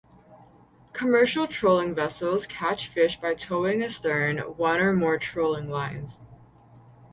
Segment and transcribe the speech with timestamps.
[0.93, 6.23] Commercial trolling vessels catch fish by towing astern one or more trolling lines.